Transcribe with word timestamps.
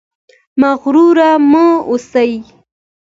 مغرور 0.61 1.17
مه 1.51 1.65
اوسئ 1.89 2.31